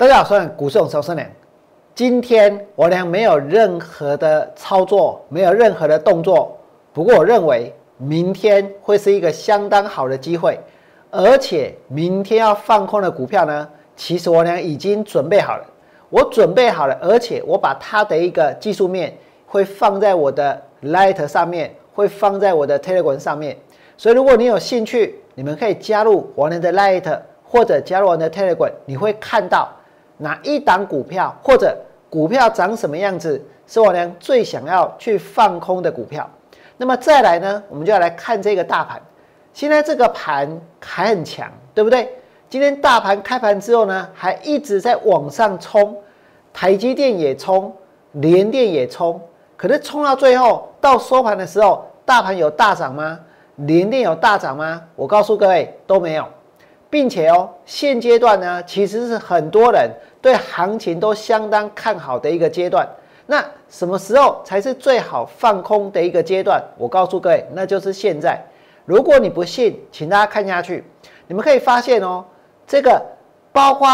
[0.00, 1.28] 大家好，我是股市总收良。
[1.94, 6.56] 今天我俩没有任何的操作，没有任何的动作。
[6.90, 10.58] 不过我认为明天会是一个相当好的机会，
[11.10, 15.66] 而且明天要放空的股票呢，其实我俩已经准备好了。
[16.08, 23.54] 我准备好了，而且我把它的一个技术面会放在我的 Light 上面，会放在我的 Telegram 上面。
[23.98, 27.20] 所以如果你有兴趣，你们可以加入我俩的 Light。
[27.52, 29.68] 或者加入我的 Telegram，你会看到
[30.20, 31.74] 哪一档股票，或者
[32.10, 36.28] 股票长什么样子，是我娘最想要去放空的股票。
[36.76, 39.00] 那么再来呢，我们就要来看这个大盘。
[39.52, 40.48] 现在这个盘
[40.78, 42.14] 还很强，对不对？
[42.48, 45.96] 今天大盘开盘之后呢，还一直在往上冲，
[46.52, 47.74] 台积电也冲，
[48.12, 49.20] 联电也冲。
[49.56, 53.18] 可是冲到最后到收盘的时候，大盘有大涨吗？
[53.56, 54.82] 联电有大涨吗？
[54.96, 56.24] 我告诉各位，都没有。
[56.88, 59.88] 并且哦，现阶段呢，其实是很多人
[60.20, 62.88] 对行情都相当看好的一个阶段。
[63.26, 66.62] 那什么时候才是最好放空的一个阶段？
[66.76, 68.40] 我告诉各位，那就是现在。
[68.84, 70.84] 如果你不信，请大家看下去，
[71.28, 72.24] 你们可以发现哦，
[72.66, 73.00] 这个
[73.52, 73.88] 包括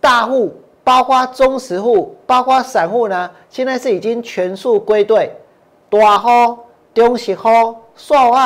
[0.00, 5.30] 大户、包括中实户、包括散户呢，现在是已经全数归队，
[5.90, 6.58] 大户、
[6.94, 8.36] 中实户、散户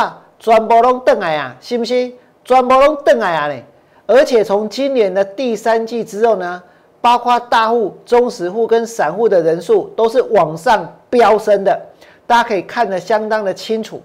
[0.41, 2.12] 全部拢登来啊，是不是？
[2.44, 3.62] 全部拢登来啊呢？
[4.06, 6.61] 而且从今年的第三季之后呢，
[7.03, 11.78] 包括大户、中实户跟散户的人数都是往上飙升的，
[12.27, 14.00] 大家可以看得相当的清楚。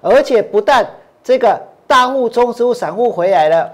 [0.00, 0.86] 而且不但
[1.24, 3.72] 这个大户、中实户、散户回来了，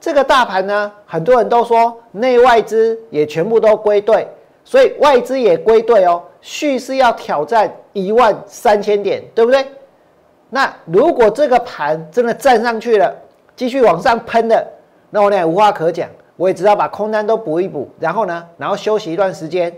[0.00, 4.28] 这个大盘呢，很多人都说内外资也全部都归队，
[4.64, 9.66] 所以外资也归队哦，蓄势要挑战一万三千点，对不对？
[10.48, 13.14] 那如果这个盘真的站上去了，
[13.56, 14.66] 继续往上喷的。
[15.10, 16.08] 那我呢无话可讲，
[16.40, 19.70] 我也知道把空单都补一补，然后呢，然后休息一段时间。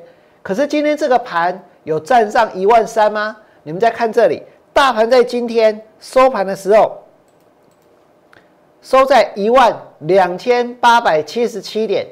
[0.44, 3.36] 可是今天这个盘有站上一万三吗？
[3.64, 4.40] 你们再看这里，
[4.72, 7.02] 大盘在今天收盘的时候，
[8.80, 12.06] 收在一万两千八百七十七点。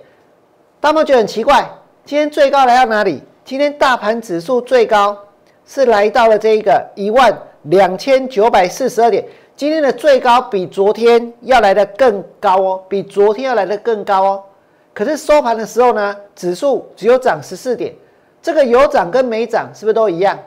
[0.80, 1.70] 大家觉得很奇怪，
[2.04, 3.22] 今天最高来到哪里？
[3.44, 5.16] 今天大盘指数最高
[5.64, 7.32] 是来到了这一个一万
[7.62, 9.24] 两千九百四十二点。
[9.60, 14.42] 今天的最高比昨天要来的更高哦，比昨天要来的更高哦。
[14.94, 17.94] 可是收盘的时候呢，指数只有涨十四点，
[18.40, 20.38] 这个有涨跟没涨是不是都一样？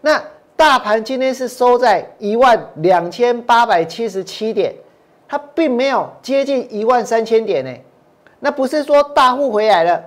[0.00, 0.18] 那
[0.56, 4.74] 大盘今天是收在一万两千八百七十七点，
[5.28, 7.70] 它并没有接近一万三千点呢。
[8.40, 10.02] 那不是说大户回来了，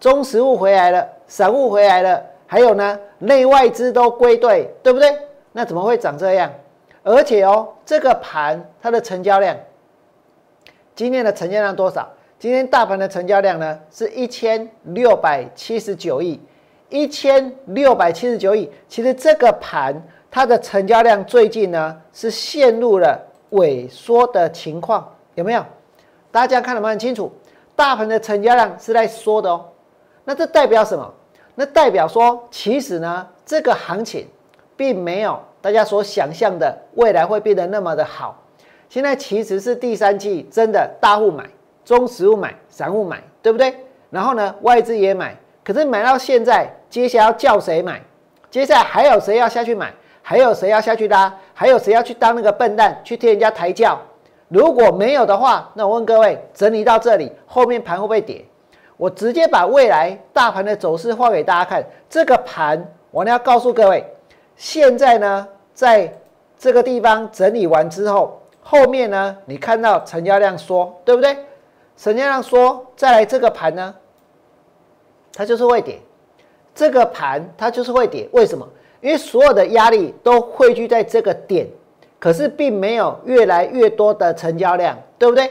[0.00, 5.14] 中实户回来了，散户回来了，还有呢，内外资都归队，对不对？
[5.52, 6.50] 那怎么会长这样？
[7.10, 9.56] 而且哦，这个盘它的成交量，
[10.94, 12.08] 今天的成交量多少？
[12.38, 16.40] 今天大盘的成交量呢是一千六百七十九亿，
[16.88, 18.70] 一千六百七十九亿。
[18.86, 20.00] 其实这个盘
[20.30, 25.66] 它的成交量最近呢是陷入了萎缩的情况，有没有？
[26.30, 27.32] 大家看得蛮清楚，
[27.74, 29.68] 大盘的成交量是在缩的哦。
[30.22, 31.12] 那这代表什么？
[31.56, 34.28] 那代表说，其实呢这个行情
[34.76, 35.40] 并没有。
[35.60, 38.42] 大家所想象的未来会变得那么的好，
[38.88, 41.44] 现在其实是第三季真的大户买，
[41.84, 43.74] 中实物买，散户买，对不对？
[44.10, 48.00] 然后呢，外资也买，可是买到现在，接下来要叫谁买？
[48.50, 49.92] 接下来还有谁要下去买？
[50.22, 51.32] 还有谁要下去拉？
[51.52, 54.00] 还有谁要去当那个笨蛋去替人家抬轿？
[54.48, 58.44] 如果没有的话，那我问各位，整理到这里，后面盘会不会跌？
[58.96, 64.04] 我直接把未来大盘的走势画给大家看，这个盘我呢要告诉各位。
[64.60, 66.12] 现在呢，在
[66.58, 71.34] 这个地方整理完之后，后面呢，你看到成交量缩，对不对？
[71.96, 73.94] 成交量缩，再来这个盘呢，
[75.32, 75.98] 它就是会跌。
[76.74, 78.68] 这个盘它就是会跌，为什么？
[79.00, 81.66] 因为所有的压力都汇聚在这个点，
[82.18, 85.50] 可是并没有越来越多的成交量，对不对？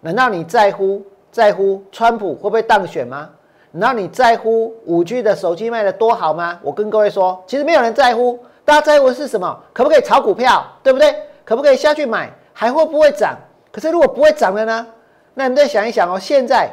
[0.00, 3.28] 难道你在乎在乎川普会不会当选吗？
[3.78, 6.58] 难道你在乎五 G 的手机卖的多好吗？
[6.62, 8.38] 我跟各位说，其实没有人在乎。
[8.64, 9.60] 大家在乎的是什么？
[9.74, 10.64] 可不可以炒股票？
[10.82, 11.14] 对不对？
[11.44, 12.32] 可不可以下去买？
[12.54, 13.36] 还会不会涨？
[13.70, 14.86] 可是如果不会涨了呢？
[15.34, 16.18] 那你再想一想哦。
[16.18, 16.70] 现在，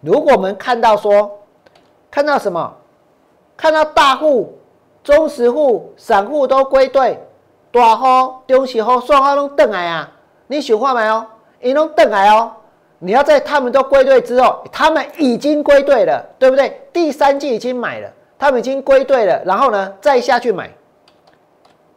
[0.00, 1.40] 如果我们看到说，
[2.08, 2.72] 看到什么？
[3.56, 4.56] 看到大户、
[5.02, 7.20] 中实户、散户都归队，
[7.72, 10.08] 大户、中实户、双户都等来啊！
[10.46, 11.26] 你喜欢没有？
[11.60, 12.52] 你拢等来哦。
[12.98, 16.80] 你要在他们都归队之后，他们已经归队了，对不对？
[16.92, 18.10] 第三季已经买了。
[18.40, 20.70] 他们已经归队了，然后呢，再下去买，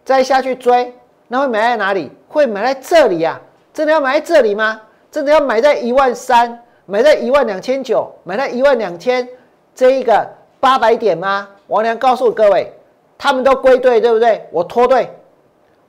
[0.03, 0.91] 再下去追，
[1.27, 2.11] 那会买在哪里？
[2.27, 3.39] 会买在这里呀？
[3.71, 4.81] 真的要买在这里吗？
[5.11, 9.27] 真的要买在一万三，买在一万两千九，买在一万两千
[9.75, 10.27] 这一个
[10.59, 11.47] 八百点吗？
[11.67, 12.73] 王良告诉各位，
[13.17, 14.43] 他们都归队，对不对？
[14.51, 15.09] 我脱队，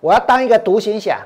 [0.01, 1.19] 我要当一个独行侠。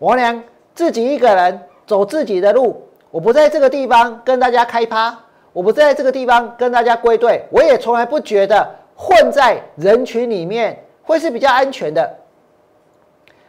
[0.00, 0.42] 王良
[0.74, 5.18] 自己一个人走自己的路，我不在这个地方跟大家开趴，
[5.52, 12.18] 我不在这个地方跟大家归队，我也从来不觉得混在人群里面会是比较安全的。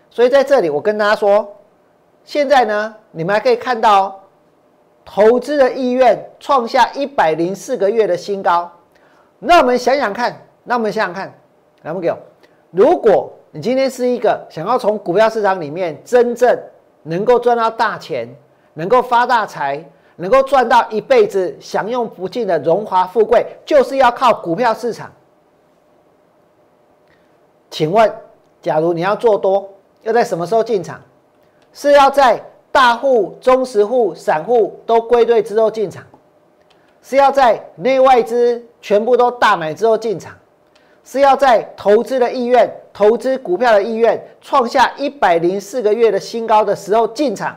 [0.10, 1.56] 所以在这里，我跟大家说，
[2.24, 4.20] 现在呢，你们还可以看到，
[5.04, 8.72] 投资的意愿创下一百零四个月的新高。
[9.38, 11.34] 那我们想想看，那我们想想看，
[11.84, 12.18] 来不给我？
[12.72, 16.58] 如果你今天是一个想要从股票市场里面真正
[17.04, 18.28] 能够赚到大钱，
[18.74, 19.84] 能够发大财，
[20.16, 25.12] 能够赚到一辈子享用不尽的荣华富贵，就是要靠股票市场。
[27.70, 28.12] 请问，
[28.62, 29.70] 假如你要做多？
[30.04, 31.02] 要在什么时候进场？
[31.72, 36.04] 是要在大户、中实户、散户都归队之后进场，
[37.04, 40.34] 是要在内外资全部都大买之后进场，
[41.04, 47.56] 是要在投资的意愿、投资股票的意愿创下一百零四个月的新高的时候进场，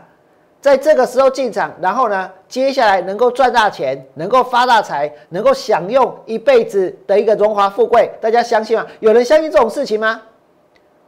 [0.62, 8.86] 在这个时候进场，然后呢，接下来能够赚大钱，能够发大财，能够享用一辈子的一个荣华富贵，大家相信吗？
[9.00, 10.22] 有人相信这种事情吗？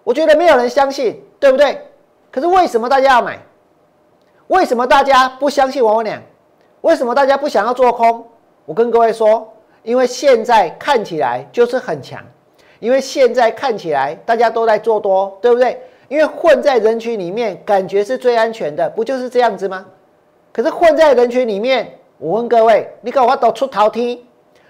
[0.03, 1.81] 我觉得没有人相信，对不对？
[2.33, 3.39] 可是为什么大家要买？
[4.49, 6.21] 为什么大家不相信王文良？
[6.81, 8.27] 为什么大家不想要做空？
[8.67, 9.55] 我跟各位说，
[9.85, 12.21] 因为现在看起来就是很强，
[12.81, 15.81] 因为现在看起来大家都在做多，对不对？
[16.09, 19.85] 因为混在人群里面，感觉是最安全的，不就是这样子吗？
[20.53, 24.19] 可是混在人群里面，我问各位，你搞我都出头天，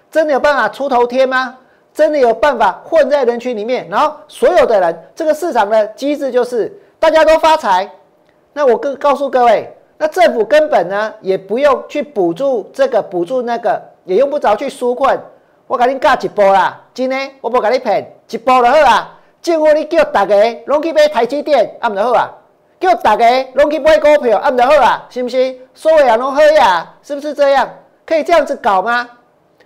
[0.09, 1.57] 真的有办法出头天吗？
[1.93, 7.89] 真的有办法混在人群里面，然后所有的人，这个市场的机制就是大家都发财。
[8.51, 15.17] 那我跟告诉各位，那政府根本呢也不用去补助这个补助那个，也用不着去纾困。
[15.67, 19.14] 我给你加一波啦，真的，我不给你骗一波就好啊。
[19.45, 22.33] 政府你叫大家拢去买台积电，按就好啊。
[22.79, 25.55] 叫大家拢去买股票，按就好啊，是不是？
[25.75, 27.69] 所有人拢好呀，是不是这样？
[28.07, 29.07] 可以这样子搞吗？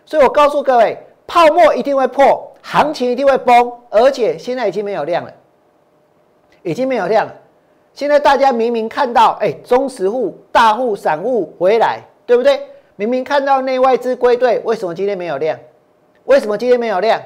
[0.06, 1.02] 所以我告诉各位。
[1.26, 5.32] 泡沫一定会破，行情一定会崩，而且现在已经没有量了，
[6.64, 7.34] 已经没有量了。
[7.94, 12.60] 现在大家明明看到，哎，中实户、大户、散户回来，对不对？
[12.98, 15.58] 明明看到内外资归队，为什么今天没有量？
[16.26, 17.22] 为什么今天没有量？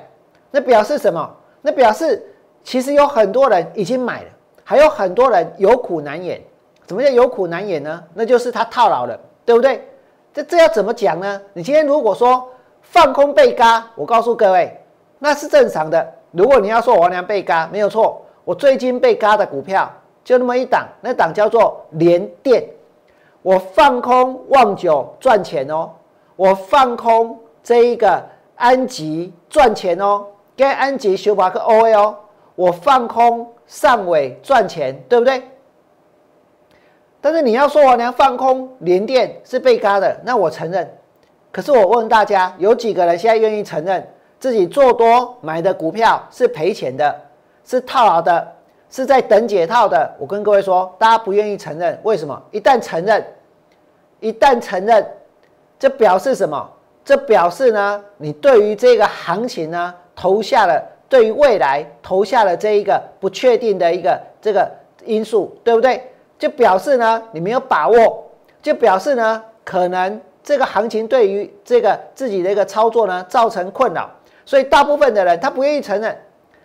[0.52, 1.36] 那表示什么？
[1.64, 2.22] 那表示
[2.64, 4.30] 其实有很多人已经买了，
[4.64, 6.42] 还有很多人有苦难言。
[6.88, 8.04] 什么叫有苦难言呢？
[8.14, 9.88] 那就是他套牢了，对不对？
[10.34, 11.42] 这这要怎么讲呢？
[11.54, 12.50] 你今天如果说。
[12.86, 14.78] 放空被嘎，我告诉各位，
[15.18, 16.14] 那是正常的。
[16.32, 18.22] 如果你要说王良被嘎，没有错。
[18.44, 19.90] 我最近被嘎的股票
[20.24, 22.64] 就那么一档，那档叫做联电。
[23.42, 25.90] 我放空旺九赚钱哦，
[26.36, 28.22] 我放空这一个
[28.56, 30.26] 安吉赚钱哦，
[30.56, 32.16] 跟安吉修巴克 O A 哦，
[32.56, 35.44] 我放空上尾赚钱，对不对？
[37.22, 40.98] 但是你要说我娘放空连电是被嘎的，那我承认。
[41.52, 44.06] 可是我问大家，有几个人现在愿意承认
[44.40, 47.16] 自己做多买的股票是赔钱的，
[47.64, 48.46] 是套牢的，
[48.90, 50.14] 是在等解套的？
[50.20, 52.42] 我跟各位说，大家不愿意承认，为什么？
[52.52, 53.26] 一旦承认，
[54.20, 55.08] 一旦承认，
[55.80, 56.70] 这表示什么？
[57.06, 64.68] 这表示呢，你对于这个行情呢，投下了对于未来投下了这一个不确定的一个这个
[65.06, 66.02] 因素，对不对？
[66.40, 68.28] 就表示呢，你没有把握，
[68.64, 70.20] 就表示呢，可能。
[70.42, 74.10] 这个行情对于这个自己的一个操作呢，造成困扰，
[74.44, 76.18] 所以大部分的人他不愿意承认，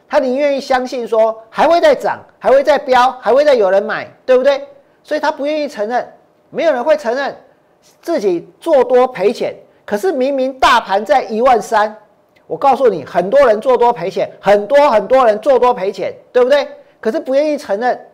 [0.09, 4.67] 他宁愿意相信说还会再涨，还会再飙，还会再有人买，对不对？
[5.05, 6.11] 所以他不愿意承认，
[6.49, 7.37] 没有人会承认
[8.01, 9.55] 自己做多赔钱。
[9.85, 11.95] 可是明明大盘在一万三，
[12.49, 16.67] 我告诉你，很多人做多赔钱，很多很多人做多赔钱，对不对？
[16.99, 18.07] 可是不愿意承认，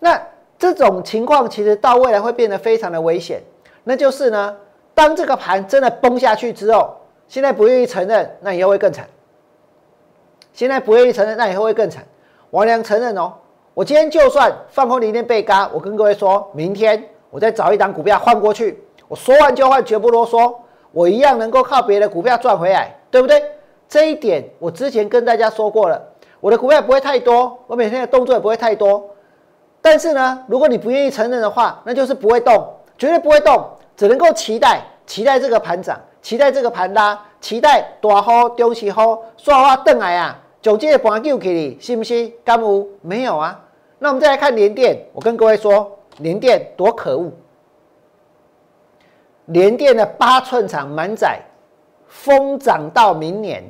[0.00, 0.20] 那
[0.58, 3.40] 这种情况其实到未来会变得非常的危险，
[3.84, 4.56] 那就是呢。
[4.94, 6.94] 当这个盘真的崩下去之后，
[7.26, 9.06] 现在不愿意承认，那以后会更惨。
[10.52, 12.04] 现在不愿意承认，那以后会更惨。
[12.50, 13.32] 王良承认哦，
[13.72, 20.54] 我今天就算放空零天被嘎，我跟各位说，明天我再找一档股票换过去，我说完就换，绝不啰嗦，
[20.92, 23.42] 我一样能够靠别的股票赚回来，对不对？
[23.92, 26.02] 这一点我之前跟大家说过了，
[26.40, 29.06] 我的股票不会太多，我每天的动作也不会太多。
[29.82, 33.62] 但是呢，如果你不愿意承认的话，那就是不会动，绝对不会动。
[33.94, 42.32] 只能够期待，期待这个盘涨，期待这个盘拉，期待大好中期好，说话邓来啊，总结的盘救给你，信不信？
[42.42, 43.62] 干无没有啊？
[43.98, 47.30] 那我们再来看联电，我跟各位说，联电多可恶！
[49.44, 51.42] 联电的八寸厂满载，
[52.08, 53.62] 疯涨到明年，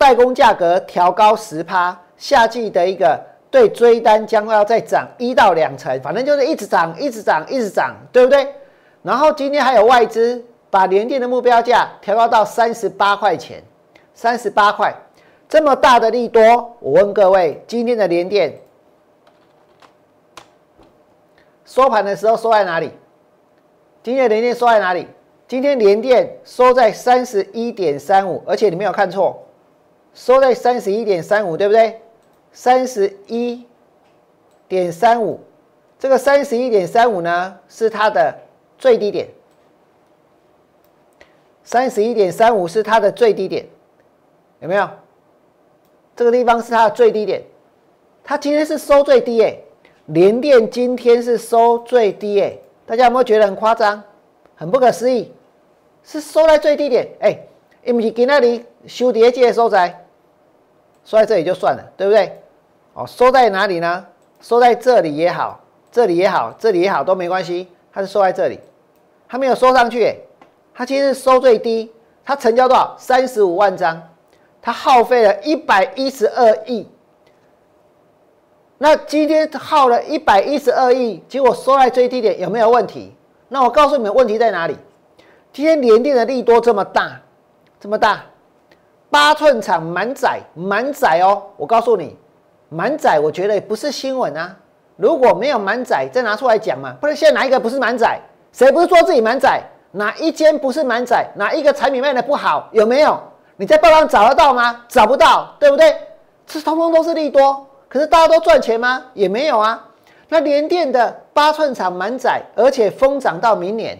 [0.00, 8.48] 代工价格调高十趴，夏季的一个对追单将要再涨一到两成，反正就是一直涨，一直涨，一直涨，对不对？
[9.02, 13.62] 然后今天还有外资把联电的目标价调高到三十八块钱，
[14.14, 14.90] 三十八块，
[15.46, 18.58] 这么大的利多，我问各位，今天的联电
[21.66, 22.90] 收盘的时候收在哪里？
[24.02, 25.06] 今天的联电收在哪里？
[25.46, 29.38] 今天联电收在三十一点三五，而且你没有看错，
[30.14, 32.00] 收在三十一点三五，对不对？
[32.52, 33.66] 三十一
[34.68, 35.40] 点三五，
[35.98, 38.34] 这个三十一点三五呢，是它的。
[38.80, 39.28] 最低点，
[41.62, 43.66] 三十一点三五是它的最低点，
[44.60, 44.88] 有没有？
[46.16, 47.42] 这个地方是它的最低点，
[48.24, 49.62] 它今天是收最低诶，
[50.06, 54.02] 联电今天是收最低诶，大家有没有觉得很夸张，
[54.56, 55.30] 很不可思议？
[56.02, 57.38] 是收在最低点哎，
[57.84, 60.06] 因为给那里修叠界收在，
[61.04, 62.40] 收在这里就算了，对不对？
[62.92, 64.06] 哦，收在哪里呢？
[64.40, 65.60] 收在这里也好，
[65.92, 68.58] 这里也好，这里也好都没关系，它是收在这里。
[69.28, 70.16] 它没有收上去，
[70.74, 71.92] 它今天收最低，
[72.24, 72.96] 它成交多少？
[72.98, 74.02] 三十五万张，
[74.60, 76.88] 它耗费了一百一十二亿。
[78.78, 83.14] 那今天耗了一百一十二亿，结果收在最低点，有没有问题？
[83.48, 84.76] 那我告诉你们问题在哪里？
[85.52, 87.20] 今天连电的利多这么大，
[87.80, 88.20] 这么大，
[89.08, 91.42] 八寸厂满载满载哦。
[91.56, 92.14] 我告诉你，
[92.68, 94.54] 满载，我觉得不是新闻啊。
[94.96, 96.94] 如果没有满载，再拿出来讲嘛。
[97.00, 98.20] 不然现在哪一个不是满载？
[98.52, 99.62] 谁不是说自己满载？
[99.92, 101.26] 哪一间不是满载？
[101.36, 102.68] 哪一个产品卖的不好？
[102.72, 103.18] 有没有？
[103.56, 104.84] 你在报上找得到吗？
[104.86, 105.96] 找不到，对不对？
[106.46, 109.02] 这通通都是利多，可是大家都赚钱吗？
[109.14, 109.82] 也没有啊。
[110.28, 113.98] 那联电的八寸厂满载，而且疯涨到明年。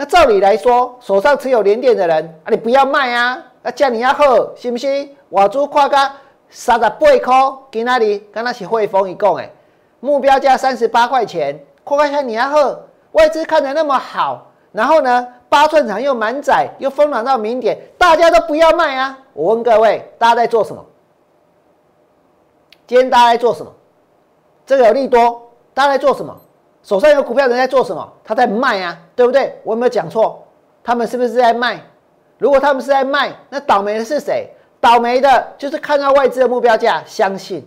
[0.00, 5.10] 那照理来说，手上持有联电的人啊，你不要卖啊，啊，叫你要好，信不信？
[5.28, 5.96] 我租跨个
[6.48, 7.18] 三十八块，
[7.72, 8.24] 今哪里？
[8.32, 9.52] 跟那是汇丰一共诶，
[9.98, 12.78] 目标价三十八块钱，跨一下你要好。
[13.10, 19.18] 外资看的那么好，然后呢，八寸厂又满载，又疯涨到明点，大家都不要卖啊！
[19.32, 20.86] 我问各位，大家在做什么？
[22.86, 23.72] 今天大家在做什么？
[24.64, 26.36] 这个有利多，大家在做什么？
[26.88, 28.12] 手上有股票人在做什么？
[28.24, 29.60] 他在卖啊，对不对？
[29.62, 30.42] 我有没有讲错？
[30.82, 31.78] 他们是不是在卖？
[32.38, 34.48] 如果他们是在卖，那倒霉的是谁？
[34.80, 37.60] 倒霉的就是看到外资的目标价，相信；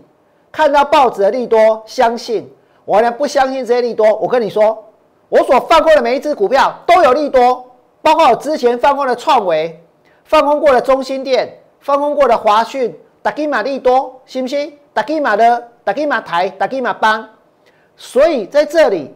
[0.51, 2.51] 看到报纸的利多，相信。
[2.83, 4.85] 我呢不相信这些利多，我跟你说。
[5.29, 7.63] 我所放空的每一只股票都有利多，
[8.01, 9.79] 包括我之前放空的创维、
[10.25, 14.79] 放空过的中心店、放空过的华讯、达基玛利多，信不信？
[14.95, 17.29] 达基玛的、达基玛台、达基玛邦。
[18.01, 19.13] 所以在这里，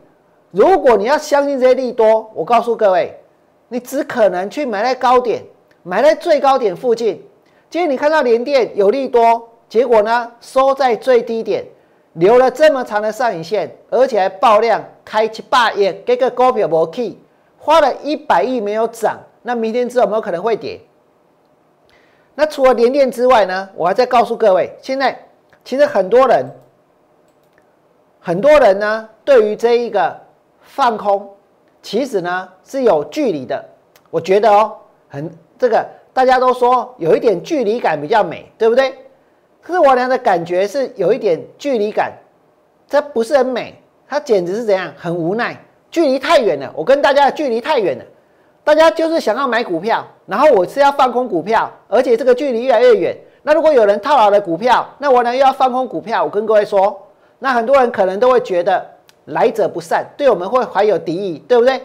[0.51, 3.19] 如果你要相信这些利多，我告诉各位，
[3.67, 5.43] 你只可能去买在高点，
[5.81, 7.19] 买在最高点附近。
[7.67, 11.65] 今天你看到联电有利多，结果呢收在最低点。
[12.13, 17.17] 留了这么长的上影线，而且还爆量开七八亿，给个股票没 key，
[17.57, 20.79] 花了一百亿没有涨，那明天之后有没有可能会跌？
[22.35, 23.67] 那除了连电之外呢？
[23.73, 25.17] 我还在告诉各位，现在
[25.63, 26.45] 其实很多人，
[28.27, 30.19] 很多人呢，对于这一个
[30.63, 31.29] 放空，
[31.83, 33.63] 其实呢是有距离的。
[34.09, 34.75] 我觉得哦，
[35.07, 38.95] 很这个大家都说有一点距离感比较美，对不对？
[39.61, 42.13] 可是我俩的感觉是有一点距离感，
[42.87, 45.55] 这不是很美，它简直是怎样，很无奈，
[45.91, 46.73] 距离太远了。
[46.75, 48.03] 我跟大家的距离太远了，
[48.63, 53.15] 大家就是想要买股票，然后我是要放空股票，而且这个距离越来越远。
[53.43, 56.23] 那如果有人套牢了股票，那我呢又要放空股票。
[56.23, 57.04] 我跟各位说，
[57.39, 58.85] 那很多人可能都会觉得
[59.25, 61.81] 来者不善，对我们会怀有敌意，对不对？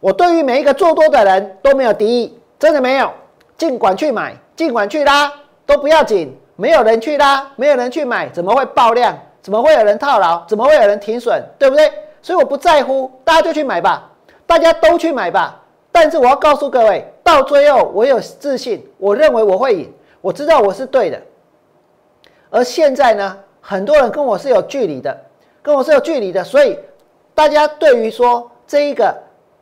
[0.00, 3.10] 我对于每一个做多的人都没有敌意，真的没有，
[3.56, 5.32] 尽管去买，尽管去拉，
[5.66, 6.36] 都不要紧。
[6.56, 9.18] 没有人去拉，没有人去买，怎么会爆量？
[9.42, 10.44] 怎么会有人套牢？
[10.46, 11.42] 怎么会有人停损？
[11.58, 11.90] 对不对？
[12.22, 14.08] 所以我不在乎，大家就去买吧，
[14.46, 15.60] 大家都去买吧。
[15.90, 21.20] 但是我要告诉各位，到最后我有自信，我认为我会赢，我知道我是对的。
[22.50, 23.36] 而现在呢，
[23.66, 25.18] 很多人跟我是有距离的，
[25.62, 26.78] 跟我是有距离的，所以
[27.34, 29.16] 大家对于说这一个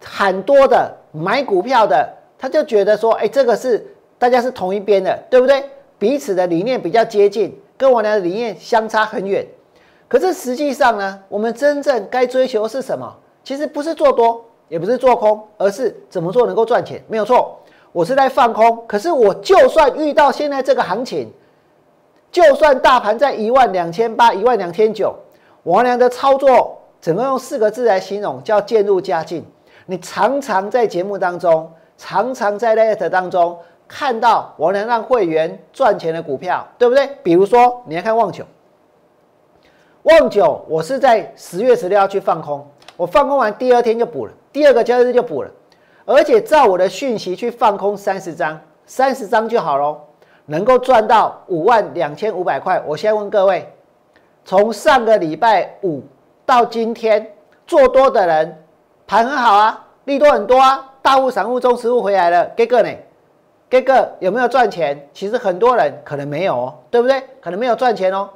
[0.05, 3.87] 很多的买股票的，他就觉得说，哎，这个是
[4.19, 5.63] 大家是同一边的，对不对？
[6.01, 9.47] 彼此的理念比较接近，跟我的理念相差很远。
[10.09, 13.17] 可是实际上呢，我们真正该追求是什么？
[13.45, 17.01] 其实不是做多，也不是做空，而是怎么做能够赚钱。
[17.07, 17.57] 没有错，
[17.93, 18.85] 我是在放空。
[18.89, 21.33] 可是我就算遇到现在这个行情，
[22.33, 25.15] 就算大盘在一万两千八、一万两千九，
[25.65, 28.43] 王良的操作只能用四个字来形容？
[28.43, 29.45] 叫渐入佳境。
[29.85, 37.07] 你常常在节目当中，常常在 Letter 当中看到我能让会员赚钱的股票，对不对？
[37.23, 38.45] 比如说，你来看旺九，
[40.05, 45.51] 旺九，我是在十月十六号去放空，我放空完第二天就补了，第二个交易日就补了，
[46.07, 50.01] 而且照我的讯息去放空三十张，三十张就好喽，
[50.47, 52.83] 能够赚到五万两千五百块。
[52.87, 53.73] 我先问各位，
[54.45, 56.03] 从上个礼拜五
[56.45, 57.35] 到今天
[57.67, 58.59] 做多的人。
[59.07, 62.89] 盘很好啊，利多很多啊，大户、散户、中实户回来了，给个呢？
[63.69, 65.07] 给个有没有赚钱？
[65.13, 67.23] 其实很多人可能没有哦，对不对？
[67.41, 68.29] 可能没有赚钱哦。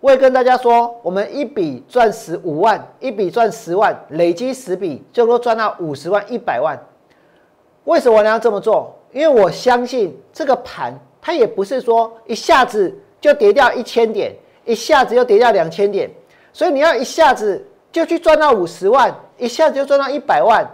[0.00, 6.78] 我也跟大家说，我们一笔赚十五万，一笔赚十万，累积十笔就能够赚到五十万、一百万。
[7.84, 8.94] 为什么我要这么做？
[9.12, 10.92] 因为我相信这个盘，
[11.24, 16.10] 它也不是说一下子就跌掉一千点，一下子又跌掉两千点，
[16.52, 19.12] 所以你要一下子就去赚到五十万。
[19.36, 20.64] 一下子就赚到一百万，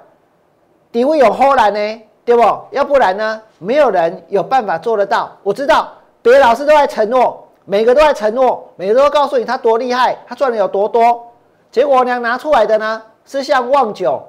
[0.92, 2.42] 底会有后来呢，对不？
[2.72, 5.34] 要不然呢，没有人有办法做得到。
[5.42, 5.90] 我知道
[6.20, 11.26] 别的老师都在承诺，每个都在承诺，每个都告诉你他多厉害，他赚的有多多。
[11.70, 14.22] 结果我娘拿出来的呢，是像旺九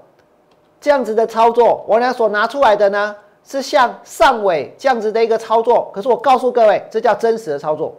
[0.80, 1.84] 这样子的操作。
[1.86, 3.14] 我娘所拿出来的呢，
[3.52, 5.92] 是像上尾这样子的一个操作。
[5.94, 7.94] 可是我告诉各位，这叫真实的操作，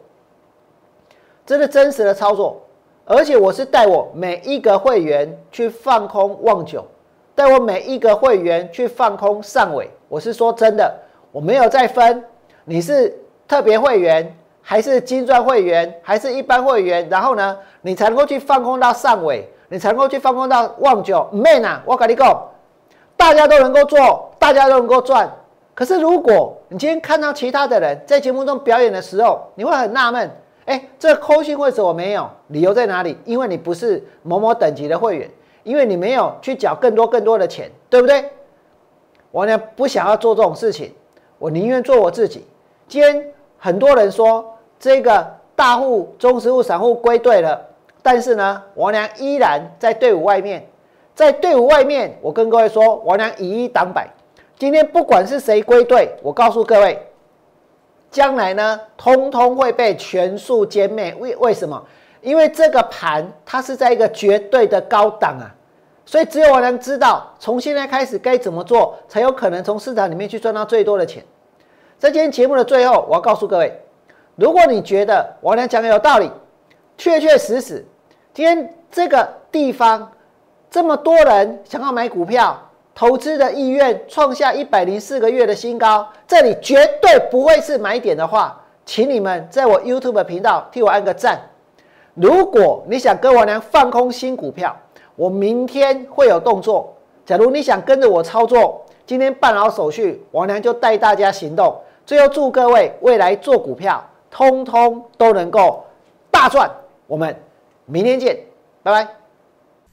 [1.45, 2.59] 这是真实的操作。
[3.05, 6.87] 而且我是带我每一个会员去放空旺九，
[7.35, 9.91] 带我每一个会员去放空上尾。
[10.09, 10.95] 我是说真的，
[11.31, 12.25] 我没有再分
[12.65, 13.15] 你是
[13.47, 21.29] 特别会员还是金钻会员还是一般会员，然后呢，你才能够去放空到上尾，你才能够去放空到旺九。
[21.33, 22.49] Man 啊，我跟你讲，
[23.17, 25.29] 大家都能够做，大家都能够赚。
[25.83, 30.31] 可是如果你今天看到其他的人在节目中表演的时候，你会很纳闷。
[30.65, 32.31] 哎，这扣信为什么没有？
[32.51, 33.19] 理由在哪里？
[33.25, 35.29] 因为你不是某某等级的会员，
[35.65, 38.31] 因为你没有去缴更多更多的钱，对不对？
[39.33, 40.95] 我呢不想要做这种事情，
[41.37, 42.47] 我宁愿做我自己。
[42.87, 47.61] 今天很多人说这个大户、中实户、散户归队了，
[48.05, 50.65] 但是呢，王良依然在队伍外面，
[51.13, 54.09] 在队伍外面，我跟各位说，王良以一挡百。
[54.63, 56.97] 今天不管是谁归队，我告诉各位。
[58.13, 61.13] 将来呢，通通会被全数歼灭。
[61.19, 61.85] 为为什么？
[62.21, 65.51] 因为这个盘它是在一个绝对的高档啊，
[66.07, 71.25] 所以只有我能知道，从现在开始该怎么做，才有可能从市场里面去赚到最多的钱。
[71.99, 73.77] 在今天节目的最后，我要告诉各位，
[74.37, 76.31] 如果你觉得我能讲的有道理，
[76.97, 77.85] 确确实实，
[78.33, 80.13] 今天这个地方
[80.71, 82.57] 这么多人想要买股票。
[82.95, 91.41] 投资的意愿创下一百零四个月的新高，这里绝对不会是买点的话，请你们在我 YouTube 频道替我按个赞。
[92.15, 94.77] 如果你想跟我娘放空新股票，
[95.17, 96.95] 我明天会有动作。
[97.25, 101.75] 假如你想跟着我操作，今天办好手续，王娘就带大家行动。
[102.05, 105.85] 最后祝各位未来做股票，通通都能够
[106.31, 106.71] 大赚。
[107.07, 107.35] 我们
[107.87, 108.39] 明天见，
[108.83, 109.22] 拜拜。